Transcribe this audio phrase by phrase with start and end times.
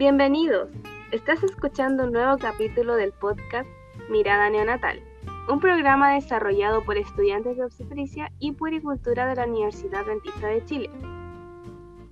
[0.00, 0.70] Bienvenidos.
[1.12, 3.68] Estás escuchando un nuevo capítulo del podcast
[4.08, 5.02] Mirada Neonatal,
[5.46, 10.90] un programa desarrollado por estudiantes de obstetricia y puericultura de la Universidad Dentista de Chile.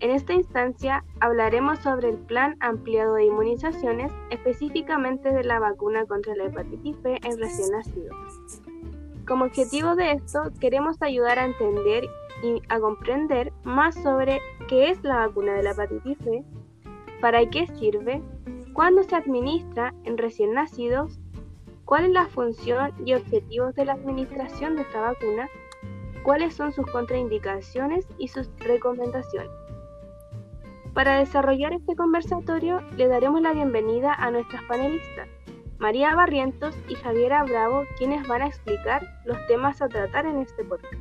[0.01, 6.37] En esta instancia hablaremos sobre el plan ampliado de inmunizaciones, específicamente de la vacuna contra
[6.37, 8.61] la hepatitis B en recién nacidos.
[9.27, 12.05] Como objetivo de esto, queremos ayudar a entender
[12.43, 16.45] y a comprender más sobre qué es la vacuna de la hepatitis B,
[17.21, 18.23] para qué sirve,
[18.73, 21.19] cuándo se administra en recién nacidos,
[21.85, 25.49] cuál es la función y objetivos de la administración de esta vacuna,
[26.23, 29.51] cuáles son sus contraindicaciones y sus recomendaciones.
[30.95, 35.29] Para desarrollar este conversatorio le daremos la bienvenida a nuestras panelistas,
[35.79, 40.65] María Barrientos y Javiera Bravo, quienes van a explicar los temas a tratar en este
[40.65, 40.95] podcast.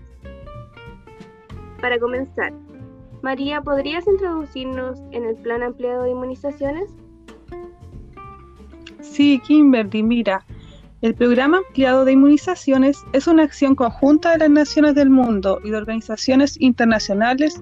[1.82, 2.54] Para comenzar,
[3.22, 6.90] María, ¿podrías introducirnos en el plan ampliado de inmunizaciones?
[9.02, 10.46] Sí, Kimberly, mira,
[11.02, 15.72] el programa ampliado de inmunizaciones es una acción conjunta de las naciones del mundo y
[15.72, 17.62] de organizaciones internacionales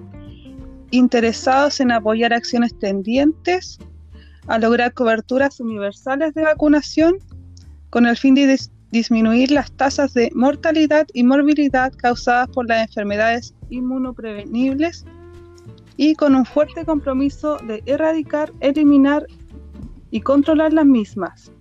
[0.90, 3.78] interesados en apoyar acciones tendientes
[4.46, 7.18] a lograr coberturas universales de vacunación
[7.90, 8.58] con el fin de
[8.90, 15.04] disminuir las tasas de mortalidad y morbilidad causadas por las enfermedades inmunoprevenibles
[15.96, 19.26] y con un fuerte compromiso de erradicar, eliminar
[20.10, 21.52] y controlar las mismas.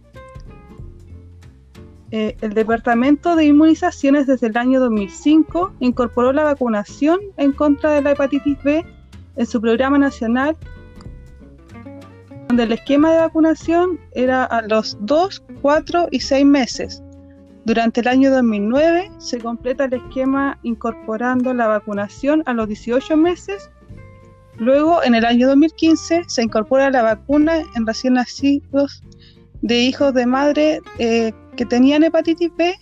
[2.12, 8.02] Eh, el Departamento de Inmunizaciones desde el año 2005 incorporó la vacunación en contra de
[8.02, 8.86] la hepatitis B
[9.36, 10.56] en su programa nacional,
[12.48, 17.04] donde el esquema de vacunación era a los 2, 4 y 6 meses.
[17.66, 23.72] Durante el año 2009 se completa el esquema incorporando la vacunación a los 18 meses.
[24.58, 29.04] Luego, en el año 2015, se incorpora la vacuna en recién nacidos
[29.62, 32.74] de hijos de madre eh, que tenían hepatitis B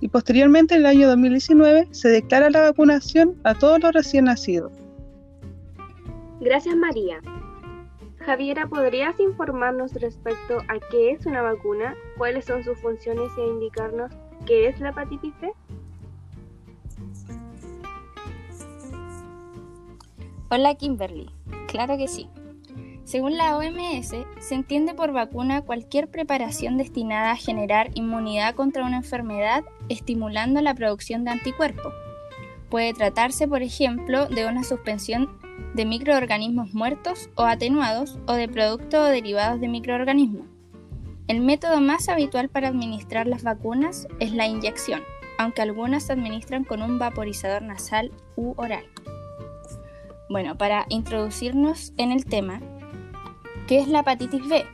[0.00, 4.72] y posteriormente, en el año 2019, se declara la vacunación a todos los recién nacidos.
[6.40, 7.20] Gracias María.
[8.18, 14.12] Javiera, ¿podrías informarnos respecto a qué es una vacuna, cuáles son sus funciones e indicarnos
[14.44, 15.52] qué es la hepatitis B?
[20.54, 21.30] Hola Kimberly,
[21.66, 22.28] claro que sí.
[23.04, 28.98] Según la OMS, se entiende por vacuna cualquier preparación destinada a generar inmunidad contra una
[28.98, 31.94] enfermedad estimulando la producción de anticuerpos.
[32.68, 35.30] Puede tratarse, por ejemplo, de una suspensión
[35.72, 40.48] de microorganismos muertos o atenuados o de productos o derivados de microorganismos.
[41.28, 45.00] El método más habitual para administrar las vacunas es la inyección,
[45.38, 48.84] aunque algunas se administran con un vaporizador nasal u oral.
[50.28, 52.60] Bueno, para introducirnos en el tema,
[53.66, 54.64] ¿qué es la hepatitis B?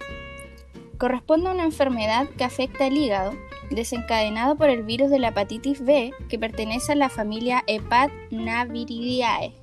[0.99, 3.33] Corresponde a una enfermedad que afecta el hígado,
[3.71, 9.55] desencadenado por el virus de la hepatitis B que pertenece a la familia Hepatnaviridae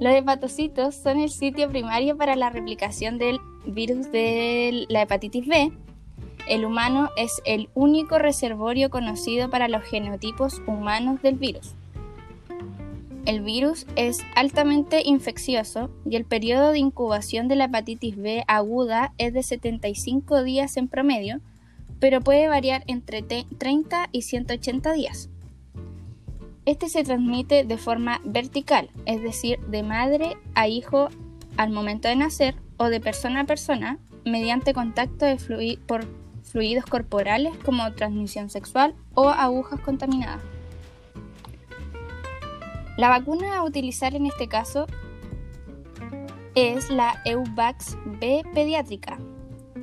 [0.00, 5.72] los hepatocitos son el sitio primario para la replicación del virus de la hepatitis B.
[6.48, 11.74] El humano es el único reservorio conocido para los genotipos humanos del virus.
[13.26, 19.14] El virus es altamente infeccioso y el periodo de incubación de la hepatitis B aguda
[19.16, 21.40] es de 75 días en promedio,
[22.00, 25.30] pero puede variar entre 30 y 180 días.
[26.66, 31.08] Este se transmite de forma vertical, es decir, de madre a hijo
[31.56, 36.04] al momento de nacer o de persona a persona mediante contacto de por
[36.42, 40.53] fluidos corporales como transmisión sexual o agujas contaminadas.
[42.96, 44.86] La vacuna a utilizar en este caso
[46.54, 49.18] es la EUVAX B pediátrica,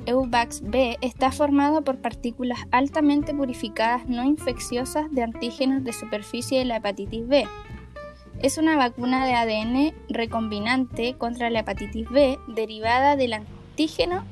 [0.06, 6.64] EUVAX B está formado por partículas altamente purificadas no infecciosas de antígenos de superficie de
[6.64, 7.46] la hepatitis B.
[8.40, 14.24] Es una vacuna de ADN recombinante contra la hepatitis B derivada del antígeno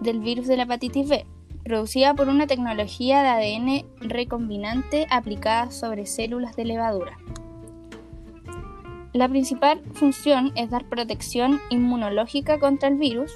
[0.00, 1.24] del virus de la hepatitis B,
[1.66, 7.18] producida por una tecnología de ADN recombinante aplicada sobre células de levadura.
[9.12, 13.32] La principal función es dar protección inmunológica contra el virus.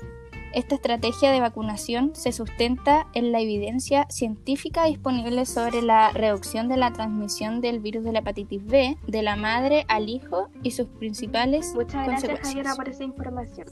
[0.54, 6.76] Esta estrategia de vacunación se sustenta en la evidencia científica disponible sobre la reducción de
[6.76, 10.86] la transmisión del virus de la hepatitis B de la madre al hijo y sus
[10.86, 13.66] principales Muchas gracias Javiera por esa información.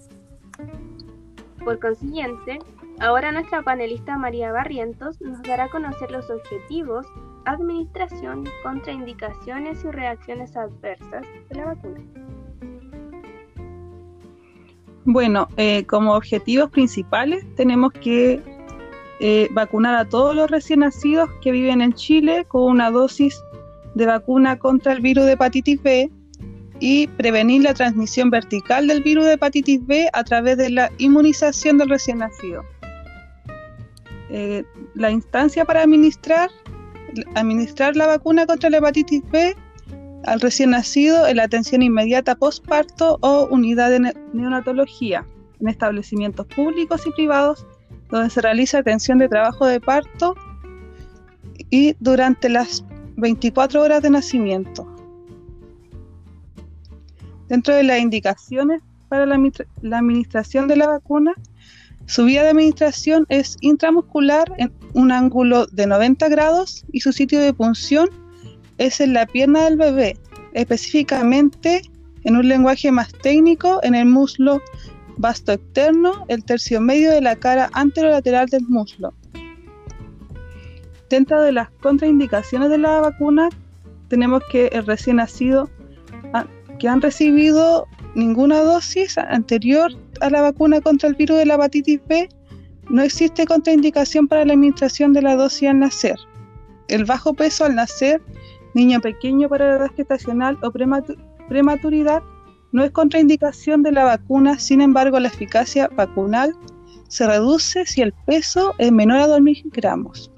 [1.64, 2.58] Por consiguiente,
[3.00, 7.06] ahora nuestra panelista María Barrientos nos dará a conocer los objetivos
[7.44, 12.00] administración, contraindicaciones y reacciones adversas de la vacuna.
[15.04, 18.42] Bueno, eh, como objetivos principales tenemos que
[19.20, 23.42] eh, vacunar a todos los recién nacidos que viven en Chile con una dosis
[23.94, 26.10] de vacuna contra el virus de hepatitis B
[26.80, 31.78] y prevenir la transmisión vertical del virus de hepatitis B a través de la inmunización
[31.78, 32.62] del recién nacido.
[34.30, 34.64] Eh,
[34.94, 36.50] la instancia para administrar,
[37.34, 39.56] administrar la vacuna contra la hepatitis B
[40.24, 45.26] al recién nacido en la atención inmediata postparto o unidad de neonatología
[45.60, 47.66] en establecimientos públicos y privados
[48.10, 50.34] donde se realiza atención de trabajo de parto
[51.70, 52.84] y durante las
[53.16, 54.86] 24 horas de nacimiento.
[57.48, 59.38] Dentro de las indicaciones para la,
[59.82, 61.34] la administración de la vacuna,
[62.08, 67.38] su vía de administración es intramuscular en un ángulo de 90 grados y su sitio
[67.38, 68.08] de punción
[68.78, 70.16] es en la pierna del bebé,
[70.54, 71.82] específicamente
[72.24, 74.62] en un lenguaje más técnico en el muslo
[75.18, 79.12] vasto externo, el tercio medio de la cara anterolateral del muslo.
[81.10, 83.50] Dentro de las contraindicaciones de la vacuna,
[84.08, 85.68] tenemos que el recién nacido
[86.78, 92.00] que han recibido ninguna dosis anterior a la vacuna contra el virus de la hepatitis
[92.06, 92.28] B,
[92.90, 96.16] no existe contraindicación para la administración de la dosis al nacer.
[96.88, 98.22] El bajo peso al nacer
[98.74, 102.22] niño pequeño para la edad gestacional o prematuridad
[102.72, 106.54] no es contraindicación de la vacuna, sin embargo la eficacia vacunal
[107.08, 110.30] se reduce si el peso es menor a 2.000 gramos.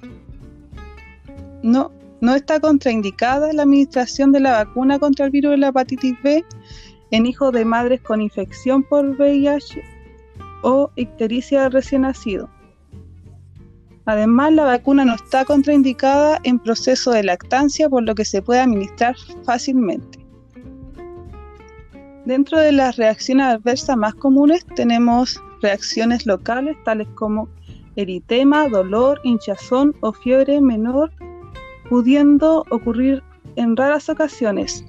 [1.62, 1.90] No,
[2.20, 6.44] no está contraindicada la administración de la vacuna contra el virus de la hepatitis B
[7.10, 9.82] en hijos de madres con infección por VIH
[10.62, 12.48] o ictericia recién nacido.
[14.06, 18.60] Además, la vacuna no está contraindicada en proceso de lactancia, por lo que se puede
[18.60, 19.14] administrar
[19.44, 20.18] fácilmente.
[22.24, 27.48] Dentro de las reacciones adversas más comunes tenemos reacciones locales tales como
[27.96, 31.12] eritema, dolor, hinchazón o fiebre menor,
[31.88, 33.22] pudiendo ocurrir
[33.56, 34.84] en raras ocasiones.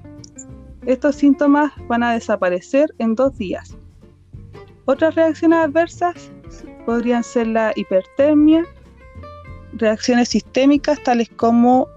[0.85, 3.75] Estos síntomas van a desaparecer en dos días.
[4.85, 6.31] Otras reacciones adversas
[6.85, 8.65] podrían ser la hipertermia,
[9.73, 11.87] reacciones sistémicas tales como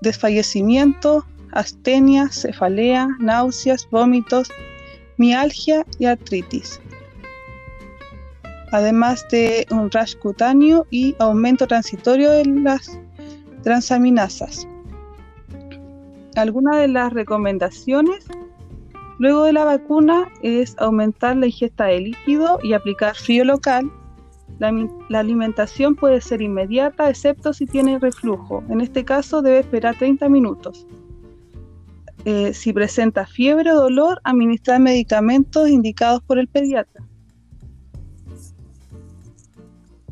[0.00, 4.50] desfallecimiento, astenia, cefalea, náuseas, vómitos,
[5.16, 6.80] mialgia y artritis.
[8.70, 12.98] Además de un rash cutáneo y aumento transitorio de las
[13.62, 14.66] transaminasas.
[16.36, 18.26] Algunas de las recomendaciones
[19.18, 23.90] luego de la vacuna es aumentar la ingesta de líquido y aplicar frío local
[25.08, 28.62] la, alimentación puede ser inmediata, excepto si tiene reflujo.
[28.68, 30.86] En este caso debe esperar 30 minutos.
[32.24, 37.02] Eh, si presenta fiebre o dolor, administrar medicamentos indicados por el pediatra.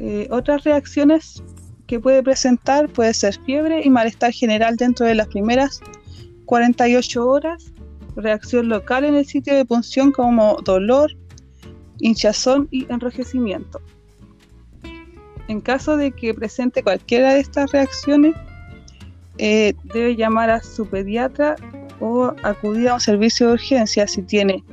[0.01, 1.43] Eh, otras reacciones
[1.87, 5.81] que puede presentar puede ser fiebre y malestar general dentro de las primeras
[6.51, 7.73] 48 horas,
[8.17, 11.13] reacción local en el sitio de punción como dolor,
[12.01, 13.81] hinchazón y enrojecimiento.
[15.47, 18.35] En caso de que presente cualquiera de estas reacciones,
[19.39, 21.55] eh, debe llamar a su pediatra
[22.01, 24.65] o acudir a un servicio de urgencia si tiene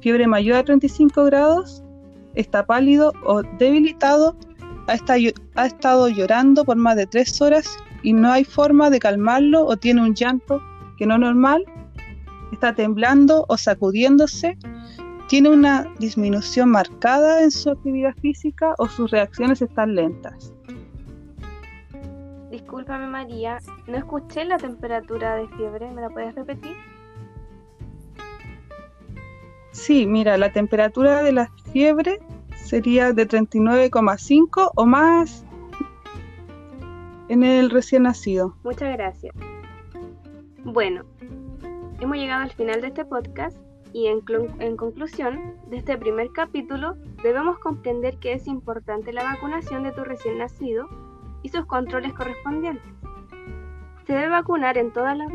[0.00, 1.82] fiebre mayor a 35 grados,
[2.36, 4.34] está pálido o debilitado,
[4.86, 7.68] ha, estado llorando por más de 3 horas
[8.02, 10.62] y no hay forma de calmarlo o tiene un llanto
[10.98, 11.64] que no normal,
[12.52, 14.58] está temblando o sacudiéndose
[15.28, 20.54] tiene una disminución marcada en su actividad física o sus reacciones están lentas.
[22.50, 26.74] Discúlpame María, no escuché la temperatura de fiebre, ¿me la puedes repetir?
[29.70, 32.18] Sí, mira, la temperatura de la fiebre
[32.56, 35.44] sería de 39,5 o más
[37.28, 38.56] en el recién nacido.
[38.64, 39.34] Muchas gracias.
[40.64, 41.04] Bueno,
[42.00, 43.56] hemos llegado al final de este podcast
[43.92, 49.92] y en, conclusión de este primer capítulo, debemos comprender que es importante la vacunación de
[49.92, 50.88] tu recién nacido
[51.42, 52.92] y sus controles correspondientes.
[54.06, 55.28] Se debe vacunar en todas las,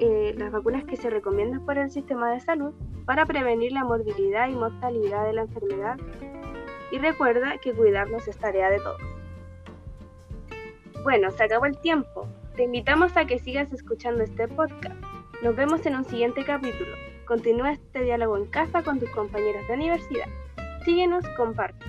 [0.00, 2.74] eh, las vacunas que se recomiendan por el sistema de salud
[3.06, 5.98] para prevenir la morbilidad y mortalidad de la enfermedad.
[6.90, 9.00] Y recuerda que cuidarnos es tarea de todos.
[11.04, 12.28] Bueno, se acabó el tiempo.
[12.58, 15.00] Te invitamos a que sigas escuchando este podcast.
[15.44, 16.90] Nos vemos en un siguiente capítulo.
[17.24, 20.26] Continúa este diálogo en casa con tus compañeros de universidad.
[20.84, 21.86] Síguenos, comparte.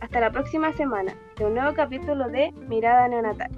[0.00, 3.52] Hasta la próxima semana de un nuevo capítulo de Mirada Neonatal.